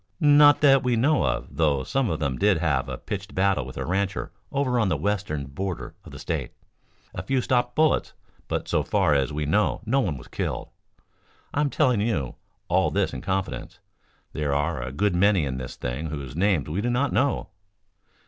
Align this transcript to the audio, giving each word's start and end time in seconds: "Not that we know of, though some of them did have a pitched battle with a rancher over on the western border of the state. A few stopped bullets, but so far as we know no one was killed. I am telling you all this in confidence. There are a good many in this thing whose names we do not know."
"Not 0.19 0.61
that 0.61 0.81
we 0.81 0.95
know 0.95 1.23
of, 1.25 1.57
though 1.57 1.83
some 1.83 2.09
of 2.09 2.19
them 2.19 2.39
did 2.39 2.57
have 2.57 2.89
a 2.89 2.97
pitched 2.97 3.35
battle 3.35 3.65
with 3.67 3.77
a 3.77 3.85
rancher 3.85 4.31
over 4.51 4.79
on 4.79 4.89
the 4.89 4.97
western 4.97 5.45
border 5.45 5.93
of 6.03 6.11
the 6.11 6.17
state. 6.17 6.53
A 7.13 7.21
few 7.21 7.39
stopped 7.39 7.75
bullets, 7.75 8.13
but 8.47 8.67
so 8.67 8.81
far 8.81 9.13
as 9.13 9.31
we 9.31 9.45
know 9.45 9.81
no 9.85 9.99
one 9.99 10.17
was 10.17 10.27
killed. 10.27 10.69
I 11.53 11.61
am 11.61 11.69
telling 11.69 12.01
you 12.01 12.33
all 12.67 12.89
this 12.89 13.13
in 13.13 13.21
confidence. 13.21 13.77
There 14.33 14.55
are 14.55 14.81
a 14.81 14.91
good 14.91 15.15
many 15.15 15.45
in 15.45 15.57
this 15.59 15.75
thing 15.75 16.07
whose 16.07 16.35
names 16.35 16.67
we 16.67 16.81
do 16.81 16.89
not 16.89 17.13
know." 17.13 17.49